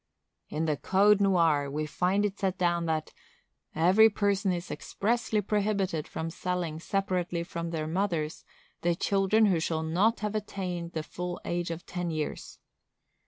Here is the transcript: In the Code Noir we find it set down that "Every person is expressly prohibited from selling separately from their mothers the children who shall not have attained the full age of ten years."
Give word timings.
In 0.49 0.65
the 0.65 0.77
Code 0.77 1.21
Noir 1.21 1.69
we 1.69 1.85
find 1.85 2.25
it 2.25 2.39
set 2.39 2.57
down 2.57 2.87
that 2.87 3.13
"Every 3.75 4.09
person 4.09 4.51
is 4.51 4.71
expressly 4.71 5.41
prohibited 5.41 6.07
from 6.07 6.31
selling 6.31 6.79
separately 6.79 7.43
from 7.43 7.69
their 7.69 7.85
mothers 7.85 8.43
the 8.81 8.95
children 8.95 9.45
who 9.45 9.59
shall 9.59 9.83
not 9.83 10.21
have 10.21 10.33
attained 10.33 10.93
the 10.93 11.03
full 11.03 11.39
age 11.45 11.69
of 11.69 11.85
ten 11.85 12.09
years." 12.09 12.57